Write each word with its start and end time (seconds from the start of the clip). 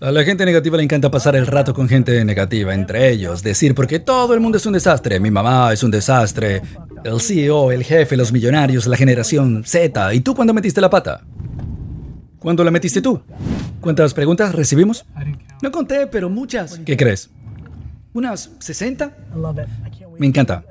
A 0.00 0.10
la 0.10 0.24
gente 0.24 0.44
negativa 0.44 0.76
le 0.76 0.82
encanta 0.82 1.10
pasar 1.10 1.36
el 1.36 1.46
rato 1.46 1.72
con 1.72 1.88
gente 1.88 2.24
negativa, 2.24 2.74
entre 2.74 3.10
ellos, 3.10 3.42
decir 3.42 3.74
porque 3.74 3.98
todo 3.98 4.34
el 4.34 4.40
mundo 4.40 4.58
es 4.58 4.66
un 4.66 4.74
desastre, 4.74 5.20
mi 5.20 5.30
mamá 5.30 5.72
es 5.72 5.82
un 5.82 5.90
desastre, 5.90 6.62
el 7.04 7.20
CEO, 7.20 7.72
el 7.72 7.82
jefe, 7.84 8.16
los 8.16 8.32
millonarios, 8.32 8.86
la 8.86 8.96
generación 8.96 9.62
Z, 9.64 10.14
¿y 10.14 10.20
tú 10.20 10.34
cuándo 10.34 10.52
metiste 10.52 10.80
la 10.80 10.90
pata? 10.90 11.22
¿Cuándo 12.38 12.62
la 12.62 12.70
metiste 12.70 13.00
tú? 13.00 13.20
¿Cuántas 13.80 14.14
preguntas 14.14 14.54
recibimos? 14.54 15.04
No 15.62 15.70
conté, 15.70 16.06
pero 16.06 16.28
muchas. 16.28 16.78
¿Qué 16.84 16.96
crees? 16.96 17.30
¿Unas 18.12 18.50
60? 18.58 19.16
Me 20.18 20.26
encanta. 20.26 20.64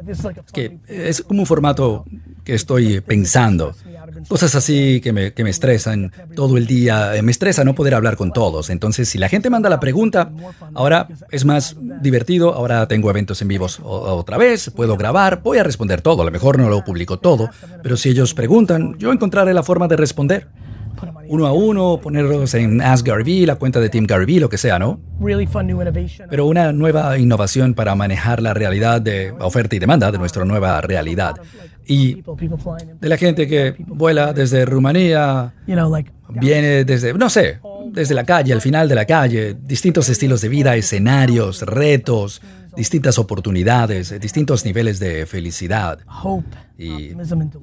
que 0.53 0.79
es 0.87 1.21
como 1.21 1.41
un 1.41 1.45
formato 1.45 2.05
que 2.43 2.53
estoy 2.53 3.01
pensando. 3.01 3.75
Cosas 4.27 4.55
así 4.55 5.01
que 5.01 5.13
me, 5.13 5.33
que 5.33 5.43
me 5.43 5.49
estresan 5.49 6.11
todo 6.35 6.57
el 6.57 6.65
día. 6.65 7.11
Me 7.21 7.31
estresa 7.31 7.63
no 7.63 7.75
poder 7.75 7.93
hablar 7.93 8.15
con 8.15 8.33
todos. 8.33 8.69
Entonces, 8.69 9.07
si 9.07 9.17
la 9.17 9.29
gente 9.29 9.49
manda 9.49 9.69
la 9.69 9.79
pregunta, 9.79 10.31
ahora 10.73 11.07
es 11.31 11.45
más 11.45 11.75
divertido. 12.01 12.53
Ahora 12.53 12.87
tengo 12.87 13.09
eventos 13.09 13.41
en 13.41 13.47
vivos 13.47 13.79
otra 13.83 14.37
vez. 14.37 14.71
Puedo 14.71 14.97
grabar. 14.97 15.41
Voy 15.43 15.57
a 15.59 15.63
responder 15.63 16.01
todo. 16.01 16.23
A 16.23 16.25
lo 16.25 16.31
mejor 16.31 16.57
no 16.57 16.69
lo 16.69 16.83
publico 16.83 17.19
todo. 17.19 17.49
Pero 17.83 17.97
si 17.97 18.09
ellos 18.09 18.33
preguntan, 18.33 18.97
yo 18.97 19.11
encontraré 19.11 19.53
la 19.53 19.63
forma 19.63 19.87
de 19.87 19.95
responder 19.95 20.47
uno 21.27 21.47
a 21.47 21.53
uno, 21.53 21.99
ponerlos 22.01 22.53
en 22.53 22.81
Ask 22.81 23.05
Garvey, 23.05 23.45
la 23.45 23.55
cuenta 23.55 23.79
de 23.79 23.89
Team 23.89 24.05
Garvey, 24.05 24.39
lo 24.39 24.49
que 24.49 24.57
sea, 24.57 24.79
¿no? 24.79 24.99
Pero 26.29 26.45
una 26.45 26.71
nueva 26.71 27.17
innovación 27.17 27.73
para 27.73 27.95
manejar 27.95 28.41
la 28.41 28.53
realidad 28.53 29.01
de 29.01 29.31
oferta 29.39 29.75
y 29.75 29.79
demanda 29.79 30.11
de 30.11 30.17
nuestra 30.17 30.45
nueva 30.45 30.81
realidad. 30.81 31.35
Y 31.87 32.23
de 32.99 33.09
la 33.09 33.17
gente 33.17 33.47
que 33.47 33.75
vuela 33.79 34.33
desde 34.33 34.65
Rumanía, 34.65 35.53
viene 36.29 36.83
desde, 36.83 37.13
no 37.13 37.29
sé, 37.29 37.59
desde 37.91 38.15
la 38.15 38.23
calle, 38.23 38.53
al 38.53 38.61
final 38.61 38.89
de 38.89 38.95
la 38.95 39.05
calle, 39.05 39.55
distintos 39.61 40.09
estilos 40.09 40.41
de 40.41 40.49
vida, 40.49 40.75
escenarios, 40.75 41.61
retos, 41.61 42.41
distintas 42.75 43.17
oportunidades, 43.17 44.19
distintos 44.19 44.65
niveles 44.65 44.99
de 44.99 45.25
felicidad 45.25 45.99
y 46.77 47.11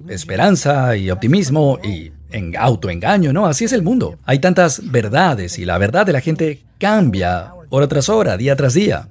esperanza 0.09 0.97
y 0.97 1.11
optimismo 1.11 1.79
y 1.83 2.13
en 2.33 2.57
autoengaño, 2.57 3.33
¿no? 3.33 3.47
Así 3.47 3.65
es 3.65 3.73
el 3.73 3.83
mundo. 3.83 4.19
Hay 4.25 4.39
tantas 4.39 4.91
verdades 4.91 5.59
y 5.59 5.65
la 5.65 5.79
verdad 5.79 6.07
de 6.07 6.13
la 6.13 6.21
gente 6.21 6.63
cambia 6.79 7.53
hora 7.69 7.87
tras 7.87 8.09
hora, 8.09 8.37
día 8.37 8.57
tras 8.57 8.75
día. 8.75 9.09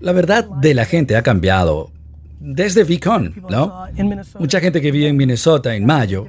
La 0.00 0.12
verdad 0.12 0.44
de 0.44 0.74
la 0.74 0.84
gente 0.84 1.16
ha 1.16 1.22
cambiado 1.22 1.90
desde 2.42 2.82
VCon, 2.82 3.44
¿no? 3.48 3.86
Mucha 4.38 4.60
gente 4.60 4.80
que 4.80 4.90
vive 4.90 5.08
en 5.08 5.16
Minnesota 5.16 5.74
en 5.74 5.86
mayo, 5.86 6.26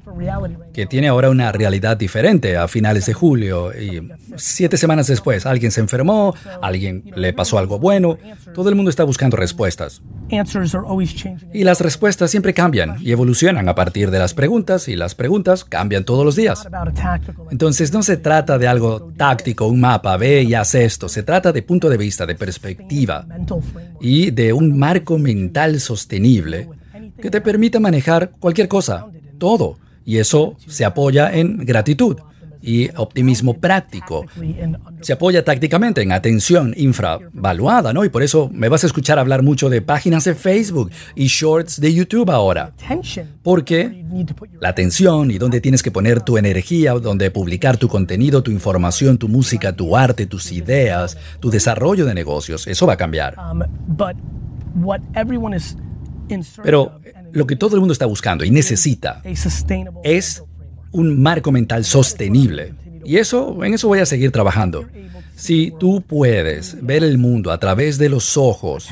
que 0.71 0.85
tiene 0.85 1.07
ahora 1.07 1.29
una 1.29 1.51
realidad 1.51 1.97
diferente 1.97 2.55
a 2.55 2.67
finales 2.67 3.07
de 3.07 3.13
julio 3.13 3.71
y 3.73 4.07
siete 4.35 4.77
semanas 4.77 5.07
después 5.07 5.45
alguien 5.45 5.71
se 5.71 5.81
enfermó, 5.81 6.35
alguien 6.61 7.11
le 7.15 7.33
pasó 7.33 7.57
algo 7.57 7.79
bueno, 7.79 8.17
todo 8.53 8.69
el 8.69 8.75
mundo 8.75 8.89
está 8.89 9.03
buscando 9.03 9.37
respuestas. 9.37 10.01
Y 11.51 11.63
las 11.63 11.81
respuestas 11.81 12.29
siempre 12.31 12.53
cambian 12.53 12.95
y 13.01 13.11
evolucionan 13.11 13.67
a 13.67 13.75
partir 13.75 14.11
de 14.11 14.19
las 14.19 14.33
preguntas 14.33 14.87
y 14.87 14.95
las 14.95 15.15
preguntas 15.15 15.65
cambian 15.65 16.03
todos 16.03 16.23
los 16.25 16.35
días. 16.35 16.67
Entonces 17.51 17.91
no 17.91 18.03
se 18.03 18.17
trata 18.17 18.57
de 18.57 18.67
algo 18.67 19.11
táctico, 19.17 19.67
un 19.67 19.81
mapa, 19.81 20.15
ve 20.17 20.43
y 20.43 20.53
haz 20.53 20.75
esto, 20.75 21.09
se 21.09 21.23
trata 21.23 21.51
de 21.51 21.63
punto 21.63 21.89
de 21.89 21.97
vista, 21.97 22.25
de 22.25 22.35
perspectiva 22.35 23.25
y 23.99 24.31
de 24.31 24.53
un 24.53 24.77
marco 24.77 25.17
mental 25.17 25.79
sostenible 25.79 26.02
que 27.21 27.29
te 27.29 27.41
permita 27.41 27.79
manejar 27.79 28.31
cualquier 28.39 28.67
cosa, 28.67 29.07
todo. 29.37 29.77
Y 30.05 30.17
eso 30.17 30.57
se 30.67 30.85
apoya 30.85 31.33
en 31.33 31.57
gratitud 31.65 32.17
y 32.63 32.89
optimismo 32.95 33.55
práctico. 33.55 34.25
Se 35.01 35.13
apoya 35.13 35.43
tácticamente 35.43 36.01
en 36.01 36.13
atención 36.13 36.73
infravaluada, 36.77 37.91
¿no? 37.91 38.05
Y 38.05 38.09
por 38.09 38.23
eso 38.23 38.49
me 38.53 38.69
vas 38.69 38.85
a 38.85 38.87
escuchar 38.87 39.19
hablar 39.19 39.43
mucho 39.43 39.69
de 39.69 39.81
páginas 39.81 40.23
de 40.23 40.33
Facebook 40.33 40.89
y 41.13 41.27
shorts 41.27 41.81
de 41.81 41.93
YouTube 41.93 42.31
ahora. 42.31 42.71
Porque 43.43 44.05
la 44.61 44.69
atención 44.69 45.29
y 45.29 45.37
dónde 45.37 45.59
tienes 45.59 45.83
que 45.83 45.91
poner 45.91 46.21
tu 46.21 46.37
energía, 46.37 46.93
dónde 46.93 47.29
publicar 47.31 47.75
tu 47.75 47.89
contenido, 47.89 48.41
tu 48.41 48.51
información, 48.51 49.17
tu 49.17 49.27
música, 49.27 49.75
tu 49.75 49.97
arte, 49.97 50.25
tus 50.25 50.53
ideas, 50.53 51.17
tu 51.41 51.49
desarrollo 51.51 52.05
de 52.05 52.13
negocios, 52.13 52.65
eso 52.67 52.87
va 52.87 52.93
a 52.93 52.97
cambiar. 52.97 53.35
Pero 56.63 56.99
lo 57.31 57.47
que 57.47 57.55
todo 57.55 57.75
el 57.75 57.81
mundo 57.81 57.93
está 57.93 58.05
buscando 58.05 58.43
y 58.43 58.51
necesita 58.51 59.21
es 60.03 60.43
un 60.91 61.21
marco 61.21 61.51
mental 61.51 61.83
sostenible. 61.83 62.75
Y 63.05 63.17
eso, 63.17 63.63
en 63.63 63.73
eso 63.73 63.87
voy 63.87 63.99
a 63.99 64.05
seguir 64.05 64.31
trabajando. 64.31 64.85
Si 65.35 65.73
tú 65.79 66.01
puedes 66.01 66.77
ver 66.81 67.03
el 67.03 67.17
mundo 67.17 67.51
a 67.51 67.59
través 67.59 67.97
de 67.97 68.07
los 68.07 68.37
ojos 68.37 68.89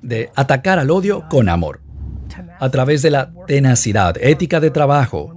de 0.00 0.30
atacar 0.34 0.78
al 0.78 0.90
odio 0.90 1.28
con 1.28 1.48
amor, 1.48 1.80
a 2.60 2.70
través 2.70 3.02
de 3.02 3.10
la 3.10 3.32
tenacidad, 3.46 4.16
ética 4.20 4.60
de 4.60 4.70
trabajo, 4.70 5.34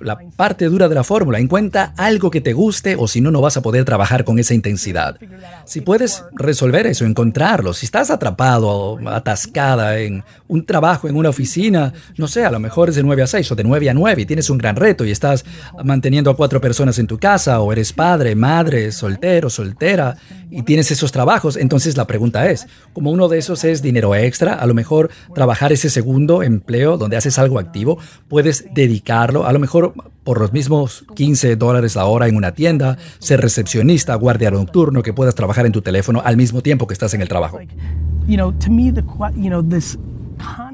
la 0.00 0.18
parte 0.36 0.66
dura 0.66 0.88
de 0.88 0.94
la 0.94 1.02
fórmula. 1.02 1.38
Encuentra 1.38 1.94
algo 1.96 2.30
que 2.30 2.40
te 2.40 2.52
guste 2.52 2.94
o 2.96 3.08
si 3.08 3.20
no, 3.20 3.30
no 3.30 3.40
vas 3.40 3.56
a 3.56 3.62
poder 3.62 3.84
trabajar 3.84 4.24
con 4.24 4.38
esa 4.38 4.54
intensidad. 4.54 5.16
Si 5.64 5.80
puedes 5.80 6.24
resolver 6.32 6.86
eso, 6.86 7.06
encontrarlo, 7.06 7.72
si 7.72 7.86
estás 7.86 8.10
atrapado 8.10 8.68
o 8.68 9.08
atascada 9.08 9.98
en 9.98 10.22
un 10.46 10.64
trabajo 10.64 11.08
en 11.08 11.16
una 11.16 11.30
oficina, 11.30 11.92
no 12.16 12.28
sé, 12.28 12.44
a 12.44 12.50
lo 12.50 12.60
mejor 12.60 12.90
es 12.90 12.96
de 12.96 13.02
9 13.02 13.22
a 13.22 13.26
6 13.26 13.52
o 13.52 13.54
de 13.54 13.64
9 13.64 13.90
a 13.90 13.94
9 13.94 14.22
y 14.22 14.26
tienes 14.26 14.50
un 14.50 14.58
gran 14.58 14.76
reto 14.76 15.04
y 15.04 15.10
estás 15.10 15.44
manteniendo 15.82 16.30
a 16.30 16.36
cuatro 16.36 16.60
personas 16.60 16.98
en 16.98 17.06
tu 17.06 17.18
casa 17.18 17.60
o 17.60 17.72
eres 17.72 17.92
padre, 17.92 18.34
madre, 18.34 18.92
soltero, 18.92 19.48
soltera 19.48 20.16
y 20.50 20.62
tienes 20.62 20.90
esos 20.90 21.12
trabajos, 21.12 21.56
entonces 21.56 21.96
la 21.96 22.06
pregunta 22.06 22.48
es, 22.50 22.66
como 22.92 23.10
uno 23.10 23.28
de 23.28 23.38
esos 23.38 23.64
es 23.64 23.82
dinero 23.82 24.14
extra, 24.14 24.54
a 24.54 24.66
lo 24.66 24.74
mejor 24.74 25.10
trabajar 25.34 25.72
ese 25.72 25.90
segundo 25.90 26.42
empleo 26.58 26.98
donde 26.98 27.16
haces 27.16 27.38
algo 27.38 27.58
activo, 27.58 27.98
puedes 28.28 28.66
dedicarlo, 28.74 29.46
a 29.46 29.52
lo 29.52 29.58
mejor 29.58 29.94
por 30.24 30.40
los 30.40 30.52
mismos 30.52 31.04
15 31.14 31.56
dólares 31.56 31.96
la 31.96 32.04
hora 32.04 32.28
en 32.28 32.36
una 32.36 32.52
tienda, 32.52 32.98
ser 33.18 33.40
recepcionista, 33.40 34.14
guardia 34.14 34.50
nocturno, 34.50 35.02
que 35.02 35.12
puedas 35.12 35.34
trabajar 35.34 35.64
en 35.64 35.72
tu 35.72 35.80
teléfono 35.80 36.20
al 36.24 36.36
mismo 36.36 36.60
tiempo 36.60 36.86
que 36.86 36.92
estás 36.92 37.14
en 37.14 37.22
el 37.22 37.28
trabajo. 37.28 37.58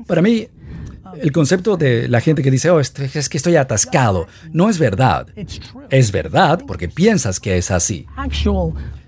Para 0.07 0.23
mí, 0.23 0.49
el 1.21 1.33
concepto 1.33 1.77
de 1.77 2.09
la 2.09 2.21
gente 2.21 2.43
que 2.43 2.51
dice, 2.51 2.71
oh, 2.71 2.81
es 2.81 2.91
que 2.91 3.37
estoy 3.37 3.57
atascado, 3.57 4.27
no 4.53 4.69
es 4.69 4.79
verdad. 4.79 5.29
Es 5.91 6.13
verdad 6.13 6.61
porque 6.67 6.89
piensas 6.89 7.41
que 7.41 7.57
es 7.57 7.71
así. 7.71 8.07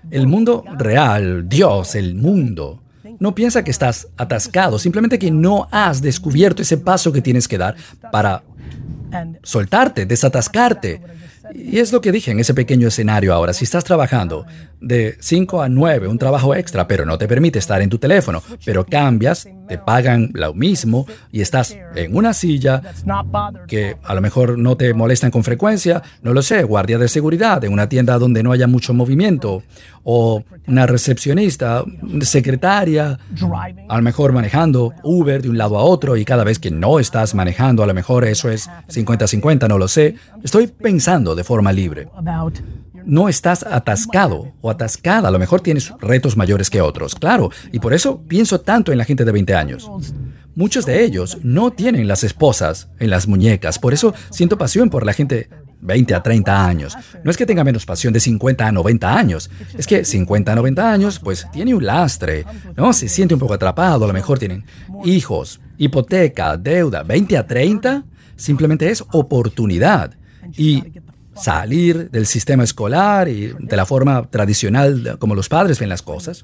El 0.09 0.27
mundo 0.27 0.63
real, 0.77 1.49
Dios, 1.49 1.95
el 1.95 2.15
mundo, 2.15 2.81
no 3.19 3.35
piensa 3.35 3.63
que 3.63 3.71
estás 3.71 4.07
atascado, 4.17 4.79
simplemente 4.79 5.19
que 5.19 5.31
no 5.31 5.67
has 5.71 6.01
descubierto 6.01 6.61
ese 6.61 6.77
paso 6.77 7.11
que 7.11 7.21
tienes 7.21 7.47
que 7.47 7.57
dar 7.57 7.75
para 8.11 8.43
soltarte, 9.43 10.05
desatascarte. 10.05 11.01
Y 11.53 11.79
es 11.79 11.91
lo 11.91 12.01
que 12.01 12.11
dije 12.11 12.31
en 12.31 12.39
ese 12.39 12.53
pequeño 12.53 12.87
escenario 12.87 13.33
ahora. 13.33 13.53
Si 13.53 13.63
estás 13.63 13.83
trabajando 13.83 14.45
de 14.79 15.17
5 15.19 15.61
a 15.61 15.69
9, 15.69 16.07
un 16.07 16.17
trabajo 16.17 16.53
extra, 16.55 16.87
pero 16.87 17.05
no 17.05 17.17
te 17.17 17.27
permite 17.27 17.59
estar 17.59 17.81
en 17.81 17.89
tu 17.89 17.97
teléfono, 17.97 18.43
pero 18.65 18.85
cambias, 18.85 19.47
te 19.67 19.77
pagan 19.77 20.31
lo 20.33 20.53
mismo 20.53 21.05
y 21.31 21.41
estás 21.41 21.75
en 21.95 22.15
una 22.15 22.33
silla 22.33 22.81
que 23.67 23.97
a 24.03 24.13
lo 24.13 24.21
mejor 24.21 24.57
no 24.57 24.77
te 24.77 24.93
molestan 24.93 25.31
con 25.31 25.43
frecuencia, 25.43 26.01
no 26.21 26.33
lo 26.33 26.41
sé, 26.41 26.63
guardia 26.63 26.97
de 26.97 27.09
seguridad 27.09 27.63
en 27.63 27.73
una 27.73 27.89
tienda 27.89 28.17
donde 28.17 28.43
no 28.43 28.51
haya 28.51 28.67
mucho 28.67 28.93
movimiento, 28.93 29.63
o 30.09 30.41
una 30.67 30.85
recepcionista, 30.85 31.83
secretaria, 32.21 33.19
a 33.89 33.97
lo 33.97 34.01
mejor 34.01 34.31
manejando 34.31 34.93
Uber 35.03 35.41
de 35.41 35.49
un 35.49 35.57
lado 35.57 35.77
a 35.77 35.83
otro 35.83 36.15
y 36.15 36.23
cada 36.23 36.45
vez 36.45 36.59
que 36.59 36.71
no 36.71 36.99
estás 36.99 37.35
manejando, 37.35 37.83
a 37.83 37.87
lo 37.87 37.93
mejor 37.93 38.23
eso 38.23 38.49
es 38.49 38.69
50-50, 38.87 39.67
no 39.67 39.77
lo 39.77 39.89
sé. 39.89 40.15
Estoy 40.41 40.67
pensando 40.67 41.35
de 41.37 41.43
forma 41.45 41.71
libre 41.71 42.09
no 43.07 43.29
estás 43.29 43.63
atascado 43.63 44.53
o 44.61 44.69
atascada. 44.69 45.29
A 45.29 45.31
lo 45.31 45.39
mejor 45.39 45.61
tienes 45.61 45.93
retos 45.99 46.35
mayores 46.35 46.69
que 46.69 46.81
otros, 46.81 47.15
claro. 47.15 47.49
Y 47.71 47.79
por 47.79 47.93
eso 47.93 48.21
pienso 48.27 48.59
tanto 48.59 48.91
en 48.91 48.97
la 48.97 49.05
gente 49.05 49.23
de 49.23 49.31
20 49.31 49.55
años. 49.55 49.89
Muchos 50.55 50.85
de 50.85 51.03
ellos 51.03 51.37
no 51.41 51.71
tienen 51.71 52.07
las 52.07 52.23
esposas 52.23 52.89
en 52.99 53.09
las 53.09 53.27
muñecas. 53.27 53.79
Por 53.79 53.93
eso 53.93 54.13
siento 54.29 54.57
pasión 54.57 54.89
por 54.89 55.05
la 55.05 55.13
gente 55.13 55.49
20 55.79 56.15
a 56.15 56.23
30 56.23 56.67
años. 56.67 56.97
No 57.23 57.31
es 57.31 57.37
que 57.37 57.45
tenga 57.45 57.63
menos 57.63 57.85
pasión 57.85 58.11
de 58.11 58.19
50 58.19 58.67
a 58.67 58.71
90 58.73 59.17
años. 59.17 59.49
Es 59.77 59.87
que 59.87 60.03
50 60.03 60.51
a 60.51 60.55
90 60.55 60.91
años, 60.91 61.19
pues 61.19 61.47
tiene 61.53 61.73
un 61.73 61.85
lastre, 61.85 62.45
¿no? 62.75 62.91
Se 62.91 63.07
siente 63.07 63.35
un 63.35 63.39
poco 63.39 63.53
atrapado. 63.53 64.03
A 64.03 64.07
lo 64.07 64.13
mejor 64.13 64.37
tienen 64.37 64.65
hijos, 65.05 65.61
hipoteca, 65.77 66.57
deuda. 66.57 67.03
20 67.03 67.37
a 67.37 67.47
30 67.47 68.03
simplemente 68.35 68.89
es 68.89 69.01
oportunidad. 69.13 70.13
Y 70.57 70.83
salir 71.39 72.09
del 72.11 72.25
sistema 72.25 72.63
escolar 72.63 73.27
y 73.27 73.53
de 73.57 73.77
la 73.77 73.85
forma 73.85 74.29
tradicional 74.29 75.17
como 75.19 75.35
los 75.35 75.49
padres 75.49 75.79
ven 75.79 75.89
las 75.89 76.01
cosas. 76.01 76.43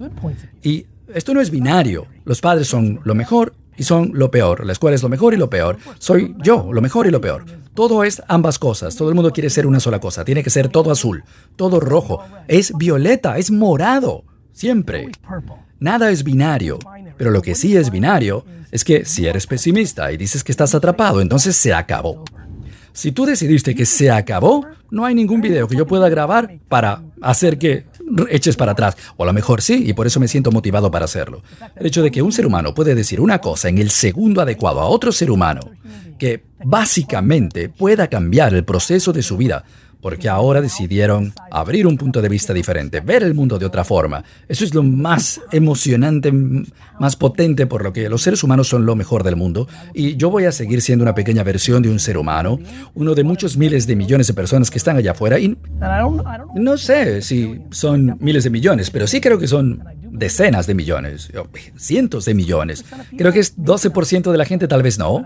Y 0.62 0.86
esto 1.14 1.34
no 1.34 1.42
es 1.42 1.50
binario. 1.50 2.08
Los 2.26 2.42
padres 2.42 2.68
son 2.68 3.00
lo 3.04 3.16
mejor 3.16 3.54
y 3.78 3.84
son 3.84 4.12
lo 4.14 4.32
peor. 4.32 4.66
La 4.66 4.74
escuela 4.74 4.96
es 4.96 5.04
lo 5.04 5.10
mejor 5.10 5.34
y 5.34 5.38
lo 5.38 5.50
peor. 5.50 5.78
Soy 6.00 6.36
yo, 6.44 6.72
lo 6.72 6.82
mejor 6.82 7.08
y 7.08 7.12
lo 7.12 7.22
peor. 7.22 7.46
Todo 7.74 8.04
es 8.04 8.22
ambas 8.28 8.60
cosas. 8.60 8.96
Todo 8.96 9.10
el 9.10 9.16
mundo 9.16 9.32
quiere 9.32 9.50
ser 9.50 9.66
una 9.66 9.80
sola 9.80 10.00
cosa. 10.00 10.24
Tiene 10.24 10.44
que 10.44 10.50
ser 10.50 10.70
todo 10.70 10.92
azul, 10.92 11.24
todo 11.56 11.80
rojo. 11.80 12.24
Es 12.48 12.72
violeta, 12.78 13.38
es 13.38 13.52
morado. 13.52 14.24
Siempre. 14.52 15.10
Nada 15.80 16.12
es 16.12 16.24
binario. 16.24 16.80
Pero 17.18 17.32
lo 17.32 17.42
que 17.42 17.56
sí 17.56 17.76
es 17.76 17.90
binario 17.90 18.46
es 18.72 18.84
que 18.84 19.06
si 19.06 19.26
eres 19.26 19.48
pesimista 19.48 20.12
y 20.12 20.18
dices 20.18 20.44
que 20.44 20.52
estás 20.52 20.74
atrapado, 20.76 21.22
entonces 21.22 21.56
se 21.56 21.74
acabó. 21.74 22.24
Si 22.94 23.12
tú 23.12 23.26
decidiste 23.26 23.74
que 23.74 23.86
se 23.86 24.12
acabó, 24.12 24.66
no 24.92 25.04
hay 25.06 25.16
ningún 25.16 25.42
video 25.42 25.68
que 25.68 25.76
yo 25.76 25.88
pueda 25.88 26.10
grabar 26.10 26.60
para 26.70 27.02
hacer 27.22 27.58
que 27.58 27.86
eches 28.30 28.56
para 28.56 28.74
atrás. 28.74 28.96
O 29.18 29.24
a 29.24 29.26
lo 29.26 29.34
mejor 29.34 29.62
sí, 29.62 29.84
y 29.88 29.94
por 29.94 30.06
eso 30.06 30.20
me 30.20 30.28
siento 30.28 30.52
motivado 30.52 30.92
para 30.92 31.06
hacerlo. 31.06 31.42
El 31.76 31.88
hecho 31.88 32.04
de 32.04 32.12
que 32.12 32.22
un 32.22 32.32
ser 32.32 32.46
humano 32.46 32.76
puede 32.76 32.94
decir 32.94 33.20
una 33.20 33.40
cosa 33.40 33.70
en 33.70 33.80
el 33.80 33.90
segundo 33.90 34.42
adecuado 34.42 34.80
a 34.80 34.86
otro 34.86 35.12
ser 35.12 35.32
humano, 35.32 35.62
que 36.20 36.44
básicamente 36.64 37.68
pueda 37.70 38.08
cambiar 38.08 38.54
el 38.54 38.64
proceso 38.64 39.12
de 39.12 39.24
su 39.24 39.38
vida, 39.38 39.66
porque 40.04 40.28
ahora 40.28 40.60
decidieron 40.60 41.34
abrir 41.50 41.88
un 41.88 41.98
punto 41.98 42.22
de 42.22 42.28
vista 42.28 42.54
diferente, 42.54 43.00
ver 43.00 43.24
el 43.24 43.34
mundo 43.34 43.58
de 43.58 43.66
otra 43.66 43.86
forma. 43.86 44.22
Eso 44.50 44.66
es 44.66 44.76
lo 44.76 44.84
más 44.84 45.40
emocionante, 45.50 46.30
más 47.00 47.16
potente, 47.16 47.68
por 47.68 47.86
lo 47.86 47.94
que 47.94 48.10
los 48.10 48.22
seres 48.22 48.44
humanos 48.44 48.68
son 48.68 48.86
lo 48.86 48.98
mejor 48.98 49.24
del 49.24 49.38
mundo. 49.38 49.66
Y 49.94 50.18
yo 50.18 50.30
voy 50.30 50.44
a 50.44 50.52
seguir 50.52 50.82
siendo 50.82 51.04
una 51.04 51.16
pequeña 51.16 51.44
versión 51.44 51.82
de 51.82 51.90
un 51.90 52.00
ser 52.00 52.18
humano, 52.18 52.60
uno 52.96 53.16
de 53.16 53.24
muchos 53.24 53.56
miles 53.56 53.88
de 53.88 53.96
millones 53.96 54.28
de 54.28 54.34
personas 54.34 54.70
que 54.70 54.78
están 54.78 54.98
allá 54.98 55.12
afuera. 55.12 55.40
Y 55.40 55.58
no 56.56 56.78
sé 56.78 57.22
si 57.22 57.62
son 57.72 58.18
miles 58.20 58.44
de 58.44 58.50
millones, 58.50 58.92
pero 58.92 59.08
sí 59.08 59.22
creo 59.22 59.40
que 59.40 59.48
son 59.48 59.82
decenas 60.14 60.68
de 60.68 60.76
millones, 60.76 61.32
cientos 61.76 62.26
de 62.26 62.34
millones. 62.34 62.86
Creo 63.18 63.34
que 63.34 63.40
es 63.40 63.58
12% 63.58 64.32
de 64.32 64.38
la 64.38 64.46
gente, 64.46 64.68
tal 64.68 64.84
vez 64.84 65.00
no, 65.00 65.26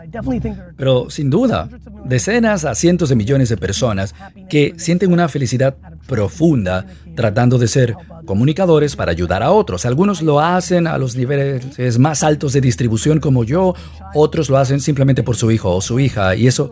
pero 0.77 1.09
sin 1.09 1.29
duda, 1.29 1.69
decenas 2.05 2.63
a 2.65 2.73
cientos 2.73 3.09
de 3.09 3.15
millones 3.15 3.49
de 3.49 3.57
personas 3.57 4.15
que 4.49 4.73
sienten 4.77 5.11
una 5.11 5.27
felicidad 5.27 5.75
profunda 6.07 6.85
tratando 7.15 7.57
de 7.57 7.67
ser 7.67 7.95
comunicadores 8.25 8.95
para 8.95 9.11
ayudar 9.11 9.43
a 9.43 9.51
otros. 9.51 9.85
Algunos 9.85 10.21
lo 10.21 10.39
hacen 10.39 10.87
a 10.87 10.97
los 10.97 11.15
niveles 11.15 11.99
más 11.99 12.23
altos 12.23 12.53
de 12.53 12.61
distribución 12.61 13.19
como 13.19 13.43
yo, 13.43 13.75
otros 14.13 14.49
lo 14.49 14.57
hacen 14.57 14.79
simplemente 14.79 15.21
por 15.21 15.35
su 15.35 15.51
hijo 15.51 15.75
o 15.75 15.81
su 15.81 15.99
hija 15.99 16.35
y 16.35 16.47
eso 16.47 16.71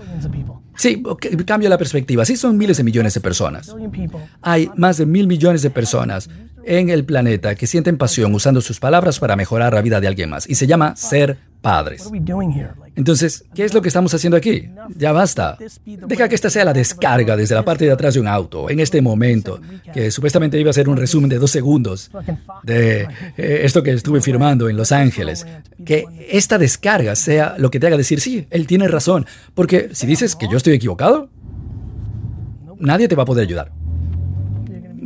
Sí, 0.77 1.01
cambia 1.45 1.69
la 1.69 1.77
perspectiva. 1.77 2.25
Sí, 2.25 2.35
son 2.35 2.57
miles 2.57 2.75
de 2.75 2.83
millones 2.83 3.13
de 3.13 3.21
personas. 3.21 3.73
Hay 4.41 4.69
más 4.75 4.97
de 4.97 5.05
mil 5.05 5.25
millones 5.25 5.61
de 5.61 5.69
personas 5.69 6.29
en 6.65 6.89
el 6.89 7.05
planeta 7.05 7.55
que 7.55 7.67
sienten 7.67 7.97
pasión 7.97 8.33
usando 8.33 8.61
sus 8.61 8.79
palabras 8.79 9.19
para 9.19 9.35
mejorar 9.35 9.73
la 9.73 9.81
vida 9.81 10.01
de 10.01 10.07
alguien 10.07 10.29
más. 10.29 10.49
Y 10.49 10.55
se 10.55 10.67
llama 10.67 10.95
ser 10.95 11.37
padres. 11.61 12.11
Entonces, 12.95 13.43
¿qué 13.55 13.65
es 13.65 13.73
lo 13.73 13.81
que 13.81 13.87
estamos 13.87 14.13
haciendo 14.13 14.37
aquí? 14.37 14.69
Ya 14.95 15.11
basta. 15.11 15.57
Deja 15.85 16.29
que 16.29 16.35
esta 16.35 16.51
sea 16.51 16.63
la 16.63 16.73
descarga 16.73 17.35
desde 17.35 17.55
la 17.55 17.65
parte 17.65 17.85
de 17.85 17.91
atrás 17.91 18.13
de 18.13 18.19
un 18.19 18.27
auto, 18.27 18.69
en 18.69 18.79
este 18.79 19.01
momento, 19.01 19.59
que 19.91 20.11
supuestamente 20.11 20.59
iba 20.59 20.69
a 20.69 20.73
ser 20.73 20.87
un 20.87 20.95
resumen 20.95 21.27
de 21.27 21.39
dos 21.39 21.49
segundos 21.49 22.11
de 22.61 23.07
eh, 23.37 23.61
esto 23.63 23.81
que 23.81 23.93
estuve 23.93 24.21
firmando 24.21 24.69
en 24.69 24.77
Los 24.77 24.91
Ángeles. 24.91 25.47
Que 25.83 26.05
esta 26.29 26.59
descarga 26.59 27.15
sea 27.15 27.55
lo 27.57 27.71
que 27.71 27.79
te 27.79 27.87
haga 27.87 27.97
decir, 27.97 28.21
sí, 28.21 28.45
él 28.51 28.67
tiene 28.67 28.87
razón. 28.87 29.25
Porque 29.55 29.89
si 29.93 30.05
dices 30.05 30.35
que 30.35 30.47
yo 30.47 30.57
estoy 30.57 30.73
equivocado, 30.73 31.29
nadie 32.77 33.07
te 33.07 33.15
va 33.15 33.23
a 33.23 33.25
poder 33.25 33.43
ayudar 33.43 33.71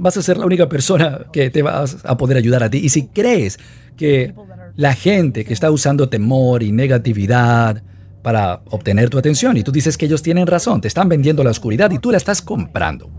vas 0.01 0.17
a 0.17 0.21
ser 0.21 0.37
la 0.37 0.45
única 0.45 0.67
persona 0.67 1.25
que 1.31 1.49
te 1.49 1.61
va 1.61 1.83
a 2.03 2.17
poder 2.17 2.37
ayudar 2.37 2.63
a 2.63 2.69
ti. 2.69 2.79
Y 2.79 2.89
si 2.89 3.07
crees 3.07 3.59
que 3.97 4.33
la 4.75 4.93
gente 4.93 5.45
que 5.45 5.53
está 5.53 5.71
usando 5.71 6.09
temor 6.09 6.63
y 6.63 6.71
negatividad 6.71 7.83
para 8.21 8.61
obtener 8.69 9.09
tu 9.09 9.17
atención 9.17 9.57
y 9.57 9.63
tú 9.63 9.71
dices 9.71 9.97
que 9.97 10.05
ellos 10.05 10.21
tienen 10.21 10.47
razón, 10.47 10.81
te 10.81 10.87
están 10.87 11.09
vendiendo 11.09 11.43
la 11.43 11.51
oscuridad 11.51 11.91
y 11.91 11.99
tú 11.99 12.11
la 12.11 12.17
estás 12.17 12.41
comprando. 12.41 13.09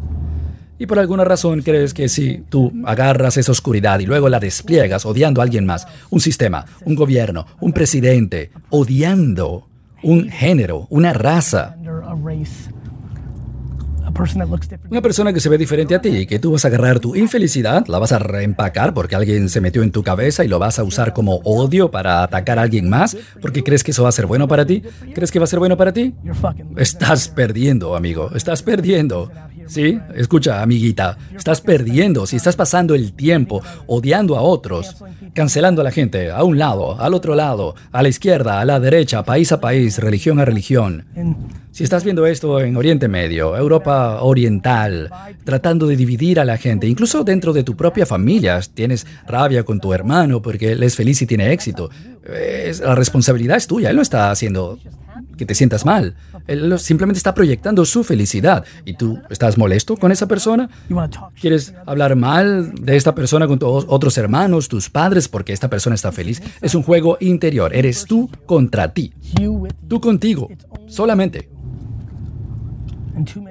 Y 0.79 0.87
por 0.87 0.99
alguna 0.99 1.25
razón 1.25 1.61
crees 1.61 1.93
que 1.93 2.09
si 2.09 2.43
tú 2.49 2.73
agarras 2.87 3.37
esa 3.37 3.53
oscuridad 3.53 4.01
y 4.01 4.07
luego 4.07 4.31
la 4.31 4.41
despliegas 4.41 5.05
odiando 5.05 5.43
a 5.43 5.45
alguien 5.45 5.67
más, 5.67 5.87
un 6.09 6.21
sistema, 6.21 6.65
un 6.87 6.95
gobierno, 6.95 7.47
un 7.61 7.73
presidente, 7.73 8.51
odiando 8.71 9.69
un 10.03 10.31
género, 10.31 10.87
una 10.89 11.13
raza, 11.13 11.77
una 14.91 15.03
persona 15.03 15.33
que 15.33 15.41
se 15.41 15.49
ve 15.49 15.59
diferente 15.59 15.95
a 15.95 16.01
ti, 16.01 16.27
que 16.27 16.39
tú 16.39 16.53
vas 16.53 16.65
a 16.65 16.69
agarrar 16.69 17.01
tu 17.01 17.15
infelicidad, 17.17 17.87
la 17.87 17.99
vas 17.99 18.13
a 18.13 18.19
reempacar 18.19 18.95
porque 18.95 19.17
alguien 19.17 19.49
se 19.49 19.61
metió 19.61 19.83
en 19.83 19.93
tu 19.93 20.03
cabeza 20.03 20.45
y 20.45 20.49
lo 20.49 20.59
vas 20.59 20.79
a 20.79 20.85
usar 20.85 21.13
como 21.13 21.37
odio 21.45 21.91
para 21.91 22.23
atacar 22.23 22.59
a 22.59 22.63
alguien 22.63 22.89
más, 22.89 23.17
porque 23.41 23.63
crees 23.63 23.85
que 23.85 23.91
eso 23.93 24.03
va 24.03 24.09
a 24.09 24.13
ser 24.13 24.27
bueno 24.27 24.49
para 24.49 24.67
ti. 24.67 24.83
¿Crees 25.15 25.31
que 25.31 25.39
va 25.39 25.45
a 25.45 25.49
ser 25.49 25.59
bueno 25.59 25.77
para 25.77 25.93
ti? 25.93 26.15
Estás 26.77 27.29
perdiendo, 27.29 27.97
amigo, 27.97 28.31
estás 28.35 28.63
perdiendo. 28.63 29.31
Sí, 29.67 29.99
escucha, 30.15 30.63
amiguita, 30.63 31.17
estás 31.37 31.61
perdiendo 31.61 32.27
si 32.27 32.37
estás 32.37 32.57
pasando 32.57 32.95
el 32.95 33.13
tiempo 33.13 33.63
odiando 33.87 34.37
a 34.37 34.43
otros, 34.43 34.97
cancelando 35.35 35.81
a 35.81 35.85
la 35.85 35.91
gente, 35.91 36.31
a 36.31 36.43
un 36.43 36.59
lado, 36.59 37.01
al 37.01 37.15
otro 37.15 37.35
lado, 37.35 37.75
a 37.93 38.03
la 38.03 38.09
izquierda, 38.09 38.61
a 38.61 38.65
la 38.65 38.81
derecha, 38.81 39.23
país 39.23 39.53
a 39.53 39.61
país, 39.61 39.99
religión 39.99 40.41
a 40.41 40.45
religión. 40.45 41.05
Si 41.71 41.85
estás 41.85 42.03
viendo 42.03 42.27
esto 42.27 42.61
en 42.61 42.77
Oriente 42.77 43.07
Medio, 43.07 43.57
Europa 43.57 44.23
Oriental, 44.23 45.11
tratando 45.45 45.87
de 45.87 45.97
dividir 45.97 46.41
a 46.41 46.45
la 46.45 46.57
gente, 46.57 46.89
incluso 46.89 47.23
dentro 47.23 47.53
de 47.53 47.63
tu 47.63 47.77
propia 47.77 48.07
familia, 48.07 48.61
tienes 48.75 49.07
rabia 49.27 49.63
con 49.63 49.81
tu 49.81 49.93
hermano 49.93 50.43
porque 50.43 50.73
él 50.73 50.83
es 50.83 50.97
feliz 50.97 51.23
y 51.23 51.27
tiene 51.27 51.53
éxito, 51.53 51.91
la 52.83 52.95
responsabilidad 52.95 53.57
es 53.57 53.67
tuya, 53.67 53.91
él 53.91 53.97
no 53.97 54.03
está 54.03 54.31
haciendo 54.31 54.79
que 55.41 55.47
te 55.47 55.55
sientas 55.55 55.87
mal. 55.87 56.15
Él 56.47 56.79
simplemente 56.79 57.17
está 57.17 57.33
proyectando 57.35 57.87
su 57.87 58.05
felicidad. 58.05 58.63
¿Y 58.85 58.93
tú 58.93 59.19
estás 59.31 59.57
molesto 59.57 59.97
con 59.97 60.13
esa 60.13 60.29
persona? 60.29 60.69
¿Quieres 61.41 61.73
hablar 61.87 62.15
mal 62.15 62.75
de 62.75 62.97
esta 62.97 63.15
persona 63.15 63.47
con 63.47 63.59
tus 63.59 63.87
otros 63.89 64.19
hermanos, 64.19 64.69
tus 64.69 64.91
padres, 64.91 65.29
porque 65.29 65.55
esta 65.55 65.71
persona 65.71 65.95
está 65.95 66.13
feliz? 66.13 66.43
Es 66.61 66.75
un 66.75 66.83
juego 66.83 67.17
interior. 67.21 67.75
Eres 67.75 68.05
tú 68.05 68.31
contra 68.45 68.93
ti. 68.93 69.15
Tú 69.89 69.99
contigo. 69.99 70.51
Solamente. 70.87 71.49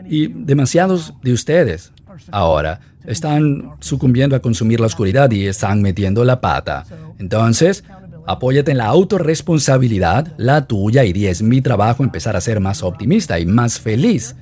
Y 0.08 0.28
demasiados 0.28 1.16
de 1.24 1.34
ustedes 1.34 1.92
ahora 2.32 2.82
están 3.04 3.72
sucumbiendo 3.80 4.36
a 4.36 4.42
consumir 4.42 4.80
la 4.80 4.86
oscuridad 4.86 5.32
y 5.32 5.48
están 5.48 5.82
metiendo 5.82 6.24
la 6.24 6.40
pata. 6.40 6.86
Entonces, 7.18 7.84
Apóyate 8.30 8.70
en 8.70 8.78
la 8.78 8.86
autorresponsabilidad, 8.86 10.34
la 10.38 10.68
tuya, 10.68 11.04
y 11.04 11.26
es 11.26 11.42
mi 11.42 11.62
trabajo 11.62 12.04
empezar 12.04 12.36
a 12.36 12.42
ser 12.42 12.60
más 12.60 12.84
optimista 12.84 13.40
y 13.40 13.48
más 13.48 13.80
feliz. 13.80 14.36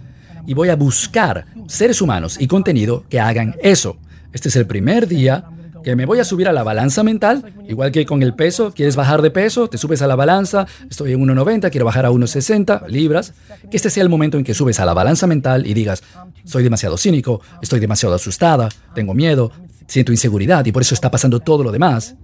Y 0.45 0.53
voy 0.53 0.67
a 0.67 0.75
buscar 0.75 1.45
seres 1.67 2.01
humanos 2.01 2.35
y 2.37 2.47
contenido 2.47 3.05
que 3.07 3.21
hagan 3.21 3.55
eso. 3.61 3.95
Este 4.33 4.49
es 4.49 4.57
el 4.57 4.67
primer 4.67 5.07
día 5.07 5.45
que 5.85 5.95
me 5.95 6.05
voy 6.05 6.19
a 6.19 6.25
subir 6.25 6.49
a 6.49 6.51
la 6.51 6.63
balanza 6.63 7.01
mental, 7.01 7.53
igual 7.69 7.93
que 7.93 8.05
con 8.05 8.21
el 8.23 8.33
peso, 8.33 8.73
quieres 8.73 8.97
bajar 8.97 9.21
de 9.21 9.31
peso, 9.31 9.69
te 9.69 9.77
subes 9.77 10.01
a 10.01 10.07
la 10.07 10.17
balanza, 10.17 10.67
estoy 10.89 11.13
en 11.13 11.21
1,90, 11.21 11.71
quiero 11.71 11.85
bajar 11.85 12.05
a 12.05 12.11
1,60 12.11 12.87
libras, 12.89 13.35
que 13.71 13.77
este 13.77 13.89
sea 13.89 14.03
el 14.03 14.09
momento 14.09 14.37
en 14.37 14.43
que 14.43 14.53
subes 14.53 14.81
a 14.81 14.85
la 14.85 14.93
balanza 14.93 15.27
mental 15.27 15.65
y 15.65 15.73
digas, 15.73 16.03
soy 16.43 16.61
demasiado 16.61 16.97
cínico, 16.97 17.39
estoy 17.61 17.79
demasiado 17.79 18.15
asustada, 18.15 18.67
tengo 18.93 19.13
miedo, 19.13 19.49
siento 19.87 20.11
inseguridad 20.11 20.65
y 20.65 20.73
por 20.73 20.81
eso 20.81 20.93
está 20.93 21.09
pasando 21.09 21.39
todo 21.39 21.63
lo 21.63 21.71
demás. 21.71 22.17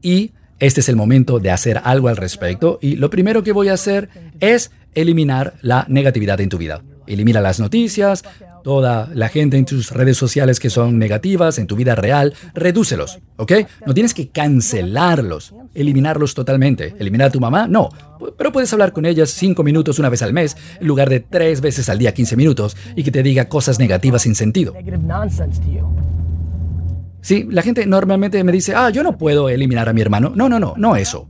Y 0.00 0.30
este 0.60 0.80
es 0.80 0.88
el 0.88 0.96
momento 0.96 1.38
de 1.38 1.50
hacer 1.50 1.80
algo 1.84 2.08
al 2.08 2.16
respecto 2.16 2.78
y 2.82 2.96
lo 2.96 3.10
primero 3.10 3.42
que 3.42 3.52
voy 3.52 3.68
a 3.68 3.74
hacer 3.74 4.08
es 4.40 4.70
eliminar 4.94 5.54
la 5.62 5.84
negatividad 5.88 6.40
en 6.40 6.48
tu 6.48 6.58
vida. 6.58 6.82
Elimina 7.06 7.40
las 7.40 7.58
noticias, 7.58 8.22
toda 8.62 9.08
la 9.14 9.28
gente 9.28 9.56
en 9.56 9.64
tus 9.64 9.92
redes 9.92 10.16
sociales 10.16 10.60
que 10.60 10.68
son 10.68 10.98
negativas, 10.98 11.58
en 11.58 11.66
tu 11.66 11.74
vida 11.74 11.94
real, 11.94 12.34
redúcelos, 12.54 13.18
¿ok? 13.36 13.52
No 13.86 13.94
tienes 13.94 14.12
que 14.12 14.28
cancelarlos, 14.28 15.54
eliminarlos 15.74 16.34
totalmente. 16.34 16.94
¿Eliminar 16.98 17.28
a 17.28 17.30
tu 17.30 17.40
mamá? 17.40 17.66
No, 17.66 17.88
pero 18.36 18.52
puedes 18.52 18.72
hablar 18.72 18.92
con 18.92 19.06
ellas 19.06 19.30
cinco 19.30 19.62
minutos 19.62 19.98
una 19.98 20.10
vez 20.10 20.22
al 20.22 20.34
mes, 20.34 20.56
en 20.80 20.86
lugar 20.86 21.08
de 21.08 21.20
tres 21.20 21.60
veces 21.62 21.88
al 21.88 21.98
día 21.98 22.12
15 22.12 22.36
minutos, 22.36 22.76
y 22.94 23.04
que 23.04 23.10
te 23.10 23.22
diga 23.22 23.48
cosas 23.48 23.78
negativas 23.78 24.22
sin 24.22 24.34
sentido. 24.34 24.74
Sí, 27.20 27.46
la 27.50 27.62
gente 27.62 27.84
normalmente 27.86 28.42
me 28.44 28.52
dice, 28.52 28.74
ah, 28.74 28.90
yo 28.90 29.02
no 29.02 29.18
puedo 29.18 29.48
eliminar 29.48 29.88
a 29.88 29.92
mi 29.92 30.00
hermano. 30.00 30.32
No, 30.34 30.48
no, 30.48 30.58
no, 30.58 30.74
no 30.76 30.96
eso. 30.96 31.28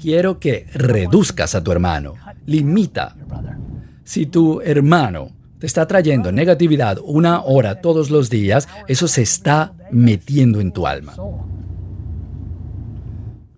Quiero 0.00 0.38
que 0.38 0.66
reduzcas 0.72 1.54
a 1.54 1.62
tu 1.62 1.72
hermano. 1.72 2.14
Limita. 2.46 3.16
Si 4.04 4.26
tu 4.26 4.60
hermano 4.60 5.30
te 5.58 5.66
está 5.66 5.86
trayendo 5.86 6.30
negatividad 6.30 6.98
una 7.02 7.42
hora 7.42 7.80
todos 7.80 8.10
los 8.10 8.30
días, 8.30 8.68
eso 8.86 9.08
se 9.08 9.22
está 9.22 9.72
metiendo 9.90 10.60
en 10.60 10.72
tu 10.72 10.86
alma. 10.86 11.14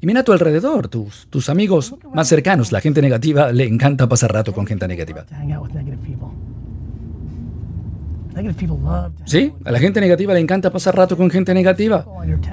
Y 0.00 0.06
mira 0.06 0.20
a 0.20 0.25
tu 0.25 0.32
alrededor, 0.32 0.88
tus, 0.88 1.26
tus 1.28 1.48
amigos 1.48 1.96
más 2.14 2.28
cercanos, 2.28 2.70
la 2.70 2.80
gente 2.80 3.02
negativa, 3.02 3.50
le 3.50 3.66
encanta 3.66 4.08
pasar 4.08 4.32
rato 4.32 4.52
con 4.52 4.64
gente 4.64 4.87
negativa. 4.87 5.26
Sí, 9.25 9.52
a 9.64 9.71
la 9.71 9.78
gente 9.78 10.00
negativa 10.00 10.35
le 10.35 10.40
encanta 10.40 10.71
pasar 10.71 10.97
rato 10.97 11.16
con 11.16 11.30
gente 11.30 11.52
negativa. 11.54 12.04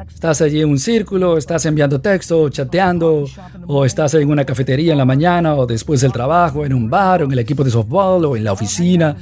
Estás 0.07 0.41
allí 0.41 0.61
en 0.61 0.69
un 0.69 0.79
círculo, 0.79 1.37
estás 1.37 1.65
enviando 1.65 2.01
texto, 2.01 2.49
chateando, 2.49 3.25
o 3.67 3.85
estás 3.85 4.13
en 4.15 4.29
una 4.29 4.45
cafetería 4.45 4.91
en 4.93 4.97
la 4.97 5.05
mañana, 5.05 5.55
o 5.55 5.65
después 5.65 6.01
del 6.01 6.11
trabajo, 6.11 6.65
en 6.65 6.73
un 6.73 6.89
bar, 6.89 7.21
o 7.21 7.25
en 7.25 7.31
el 7.31 7.39
equipo 7.39 7.63
de 7.63 7.71
softball, 7.71 8.25
o 8.25 8.35
en 8.35 8.43
la 8.43 8.53
oficina. 8.53 9.15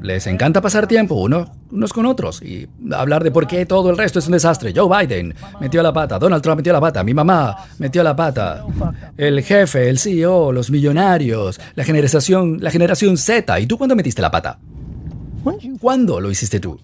Les 0.00 0.26
encanta 0.26 0.60
pasar 0.60 0.86
tiempo 0.86 1.14
uno, 1.14 1.50
unos 1.70 1.92
con 1.92 2.06
otros 2.06 2.42
y 2.42 2.68
hablar 2.92 3.24
de 3.24 3.30
por 3.30 3.46
qué 3.46 3.64
todo 3.66 3.90
el 3.90 3.96
resto 3.96 4.18
es 4.18 4.26
un 4.26 4.32
desastre. 4.32 4.72
Joe 4.74 5.06
Biden 5.06 5.34
metió 5.60 5.82
la 5.82 5.92
pata, 5.92 6.18
Donald 6.18 6.42
Trump 6.42 6.58
metió 6.58 6.72
la 6.72 6.80
pata, 6.80 7.02
mi 7.02 7.14
mamá 7.14 7.56
metió 7.78 8.02
la 8.02 8.14
pata, 8.14 8.64
el 9.16 9.42
jefe, 9.42 9.88
el 9.88 9.98
CEO, 9.98 10.52
los 10.52 10.70
millonarios, 10.70 11.60
la 11.74 11.84
generación, 11.84 12.58
la 12.60 12.70
generación 12.70 13.16
Z. 13.16 13.60
¿Y 13.60 13.66
tú 13.66 13.78
cuándo 13.78 13.96
metiste 13.96 14.22
la 14.22 14.30
pata? 14.30 14.58
¿Cuándo 15.80 16.20
lo 16.20 16.30
hiciste 16.30 16.60
tú? 16.60 16.78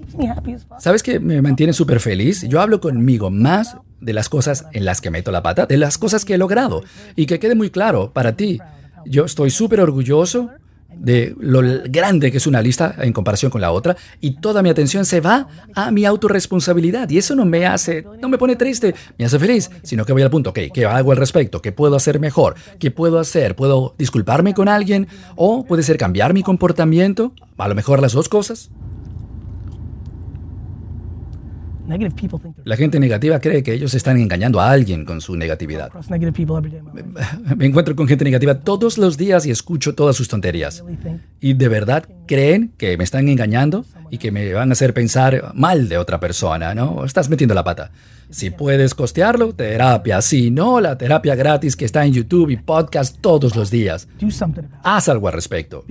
¿Sabes 0.78 1.02
que 1.02 1.20
me 1.20 1.40
mantiene 1.42 1.72
súper 1.72 2.00
feliz? 2.00 2.46
Yo 2.48 2.60
hablo 2.60 2.80
conmigo 2.80 3.30
más 3.30 3.76
de 4.00 4.12
las 4.12 4.28
cosas 4.28 4.66
en 4.72 4.84
las 4.84 5.00
que 5.00 5.10
meto 5.10 5.30
la 5.30 5.42
pata, 5.42 5.66
de 5.66 5.76
las 5.76 5.98
cosas 5.98 6.24
que 6.24 6.34
he 6.34 6.38
logrado. 6.38 6.82
Y 7.16 7.26
que 7.26 7.38
quede 7.38 7.54
muy 7.54 7.70
claro 7.70 8.12
para 8.12 8.36
ti, 8.36 8.60
yo 9.04 9.24
estoy 9.24 9.50
súper 9.50 9.80
orgulloso 9.80 10.50
de 10.98 11.34
lo 11.38 11.60
grande 11.86 12.30
que 12.30 12.38
es 12.38 12.46
una 12.46 12.62
lista 12.62 12.94
en 12.98 13.12
comparación 13.12 13.50
con 13.50 13.60
la 13.60 13.72
otra 13.72 13.96
y 14.20 14.40
toda 14.40 14.62
mi 14.62 14.68
atención 14.68 15.04
se 15.04 15.20
va 15.20 15.48
a 15.74 15.90
mi 15.90 16.04
autorresponsabilidad 16.04 17.08
y 17.10 17.18
eso 17.18 17.34
no 17.34 17.44
me 17.44 17.66
hace, 17.66 18.04
no 18.20 18.28
me 18.28 18.38
pone 18.38 18.56
triste, 18.56 18.94
me 19.18 19.24
hace 19.24 19.38
feliz, 19.38 19.70
sino 19.82 20.04
que 20.04 20.12
voy 20.12 20.22
al 20.22 20.30
punto, 20.30 20.50
ok, 20.50 20.58
¿qué 20.72 20.86
hago 20.86 21.12
al 21.12 21.16
respecto? 21.16 21.62
¿Qué 21.62 21.72
puedo 21.72 21.96
hacer 21.96 22.20
mejor? 22.20 22.54
¿Qué 22.78 22.90
puedo 22.90 23.18
hacer? 23.18 23.56
¿Puedo 23.56 23.94
disculparme 23.98 24.54
con 24.54 24.68
alguien? 24.68 25.08
¿O 25.36 25.64
puede 25.64 25.82
ser 25.82 25.96
cambiar 25.96 26.34
mi 26.34 26.42
comportamiento? 26.42 27.32
A 27.56 27.68
lo 27.68 27.74
mejor 27.74 28.00
las 28.00 28.12
dos 28.12 28.28
cosas. 28.28 28.70
La 32.64 32.76
gente 32.76 33.00
negativa 33.00 33.40
cree 33.40 33.62
que 33.62 33.72
ellos 33.72 33.94
están 33.94 34.18
engañando 34.18 34.60
a 34.60 34.70
alguien 34.70 35.04
con 35.04 35.20
su 35.20 35.36
negatividad. 35.36 35.90
Me 37.56 37.66
encuentro 37.66 37.96
con 37.96 38.06
gente 38.06 38.24
negativa 38.24 38.60
todos 38.60 38.98
los 38.98 39.16
días 39.16 39.46
y 39.46 39.50
escucho 39.50 39.94
todas 39.94 40.14
sus 40.16 40.28
tonterías. 40.28 40.84
¿Y 41.40 41.54
de 41.54 41.68
verdad 41.68 42.04
creen 42.26 42.72
que 42.76 42.96
me 42.98 43.04
están 43.04 43.28
engañando 43.28 43.84
y 44.10 44.18
que 44.18 44.30
me 44.30 44.52
van 44.52 44.70
a 44.70 44.72
hacer 44.72 44.92
pensar 44.92 45.52
mal 45.54 45.88
de 45.88 45.96
otra 45.96 46.20
persona? 46.20 46.74
¿No? 46.74 47.04
Estás 47.04 47.30
metiendo 47.30 47.54
la 47.54 47.64
pata. 47.64 47.90
Si 48.30 48.50
puedes 48.50 48.94
costearlo, 48.94 49.54
terapia. 49.54 50.20
Si 50.20 50.50
no, 50.50 50.80
la 50.80 50.98
terapia 50.98 51.34
gratis 51.34 51.74
que 51.74 51.86
está 51.86 52.04
en 52.04 52.12
YouTube 52.12 52.50
y 52.50 52.58
podcast 52.58 53.18
todos 53.22 53.56
los 53.56 53.70
días. 53.70 54.06
Haz 54.82 55.08
algo 55.08 55.28
al 55.28 55.34
respecto. 55.34 55.84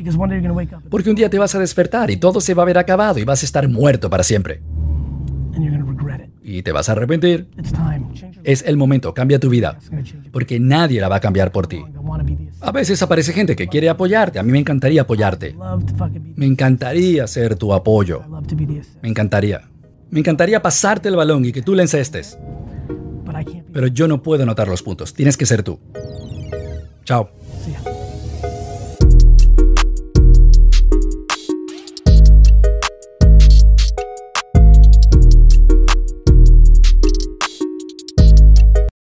Porque 0.91 1.09
un 1.09 1.15
día 1.15 1.31
te 1.31 1.39
vas 1.39 1.55
a 1.55 1.59
despertar 1.59 2.11
y 2.11 2.17
todo 2.17 2.39
se 2.39 2.53
va 2.53 2.61
a 2.61 2.67
ver 2.67 2.77
acabado 2.77 3.17
y 3.17 3.23
vas 3.23 3.41
a 3.41 3.45
estar 3.47 3.67
muerto 3.67 4.11
para 4.11 4.23
siempre 4.23 4.61
y 6.47 6.63
te 6.63 6.71
vas 6.71 6.87
a 6.87 6.93
arrepentir. 6.93 7.49
Es 8.45 8.63
el 8.65 8.77
momento, 8.77 9.13
cambia 9.13 9.37
tu 9.37 9.49
vida, 9.49 9.77
porque 10.31 10.61
nadie 10.61 11.01
la 11.01 11.09
va 11.09 11.17
a 11.17 11.19
cambiar 11.19 11.51
por 11.51 11.67
ti. 11.67 11.83
A 12.61 12.71
veces 12.71 13.01
aparece 13.01 13.33
gente 13.33 13.55
que 13.57 13.67
quiere 13.67 13.89
apoyarte, 13.89 14.39
a 14.39 14.43
mí 14.43 14.51
me 14.53 14.59
encantaría 14.59 15.01
apoyarte. 15.01 15.55
Me 16.35 16.45
encantaría 16.45 17.27
ser 17.27 17.57
tu 17.57 17.73
apoyo. 17.73 18.23
Me 19.01 19.09
encantaría. 19.09 19.69
Me 20.09 20.21
encantaría 20.21 20.61
pasarte 20.61 21.09
el 21.09 21.17
balón 21.17 21.43
y 21.43 21.51
que 21.51 21.61
tú 21.61 21.75
le 21.75 21.83
encestes. 21.83 22.39
Pero 23.73 23.87
yo 23.87 24.07
no 24.07 24.23
puedo 24.23 24.43
anotar 24.43 24.69
los 24.69 24.81
puntos, 24.81 25.13
tienes 25.13 25.35
que 25.35 25.45
ser 25.45 25.63
tú. 25.63 25.79
Chao. 27.03 27.29